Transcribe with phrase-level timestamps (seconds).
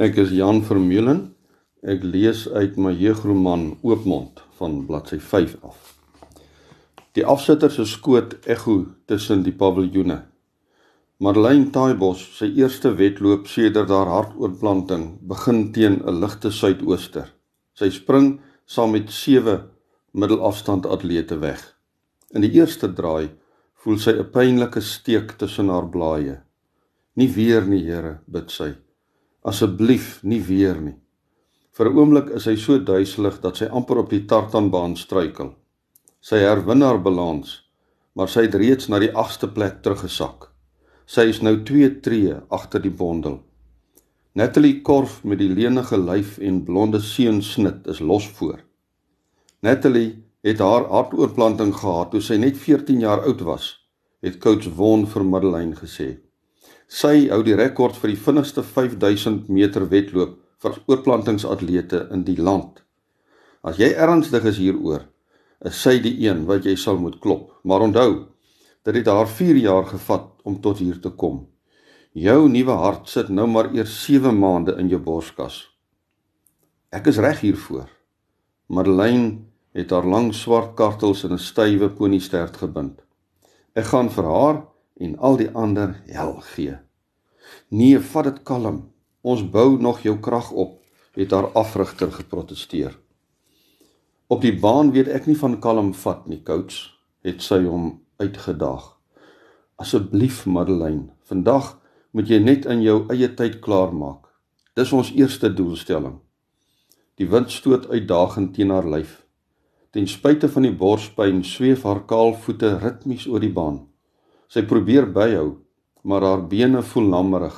[0.00, 1.34] Ek is Jan Vermeulen.
[1.84, 5.80] Ek lees uit my jeugroman Oopmond van bladsy 5 af.
[7.12, 10.22] Die afsitter se skoot ekho tussen die paviljoene.
[11.20, 17.28] Marlene Taaibos, sy eerste wedloop sedert haar hartoortplanting, begin teen 'n ligte suidooster.
[17.76, 19.68] Sy spring saam met sewe
[20.14, 21.60] middelafstand atlete weg.
[22.32, 23.28] In die eerste draai
[23.84, 26.40] voel sy 'n pynlike steek tussen haar blaaie.
[27.16, 28.72] Nie weer nie, Here, bid sy.
[29.42, 30.94] Asseblief nie weer nie.
[31.74, 35.54] Vir 'n oomblik is hy so duiselig dat sy amper op die tartanbaan struikel.
[36.20, 37.62] Sy herwin haar balans,
[38.14, 40.52] maar sy het reeds na die 8ste plek teruggesak.
[41.06, 43.40] Sy is nou 2 tree agter die bondel.
[44.34, 48.62] Natalie Korf met die lenige lyf en blonde seunsnit is los voor.
[49.60, 53.74] Natalie het haar hartoortplanting gehad toe sy net 14 jaar oud was,
[54.22, 56.21] het coach Won vir Madeleine gesê.
[56.92, 62.82] Sy hou die rekord vir die vinnigste 5000 meter wedloop vir oorplantingsatlete in die land.
[63.64, 65.06] As jy ernstig is hieroor,
[65.64, 67.48] is sy die een wat jy sal moet klop.
[67.64, 68.10] Maar onthou,
[68.84, 71.46] dit het haar 4 jaar gevat om tot hier te kom.
[72.12, 75.62] Jou nuwe hart sit nou maar eers 7 maande in jou borskas.
[76.92, 77.88] Ek is reg hiervoor.
[78.68, 79.38] Madeleine
[79.72, 83.00] het haar lang swart kartels in 'n stywe poniestert gebind.
[83.74, 84.62] Ek gaan vir haar
[85.00, 86.76] en al die ander hel gee.
[87.68, 88.82] Nee, vat dit kalm.
[89.22, 90.80] Ons bou nog jou krag op,
[91.14, 92.98] het haar afrigter geprotesteer.
[94.32, 98.86] Op die baan weet ek nie van kalm vat nie, coach, het sy hom uitgedaag.
[99.76, 101.74] Asseblief, Madeleine, vandag
[102.12, 104.28] moet jy net in jou eie tyd klaarmaak.
[104.76, 106.20] Dis ons eerste doelstelling.
[107.20, 109.18] Die wind stoot uitdagend teen haar lyf.
[109.92, 113.82] Ten spyte van die borspyn sweef haar kaal voete ritmies oor die baan.
[114.48, 115.58] Sy probeer byhou,
[116.02, 117.56] maar haar bene voel lammerig.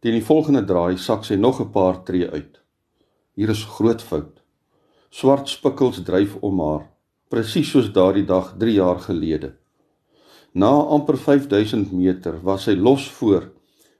[0.00, 2.60] Teen die volgende draai sak sy nog 'n paar tree uit.
[3.34, 4.42] Hier is groot fout.
[5.10, 6.84] Swart spikkels dryf om haar,
[7.28, 9.54] presies soos daardie dag 3 jaar gelede.
[10.52, 13.50] Na amper 5000 meter was sy los voor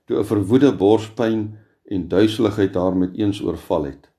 [0.05, 4.09] toe 'n verwoede borspyn en duiseligheid haar met eens oorval het.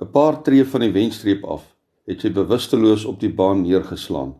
[0.00, 1.74] 'n Paar tree van die wenstreep af
[2.06, 4.34] het sy bewusteloos op die baan neergeslaan.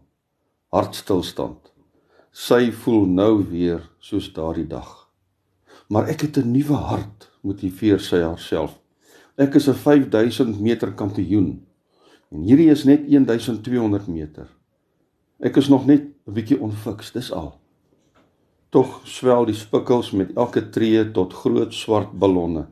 [0.68, 1.73] Hartstilstand.
[2.34, 4.88] Sy voel nou weer soos daardie dag.
[5.86, 8.74] Maar ek het 'n nuwe hart, motiveer sy haarself.
[9.38, 11.62] Ek is 'n 5000 meter kampioen
[12.30, 14.48] en hierdie is net 1200 meter.
[15.38, 17.60] Ek is nog net 'n bietjie onfiks, dis al.
[18.70, 22.66] Tog swel die spikkels met elke tree tot groot swart ballonne.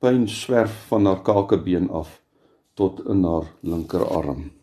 [0.00, 2.22] Pyn swerf van haar kakebeen af
[2.74, 4.57] tot in haar linkerarm.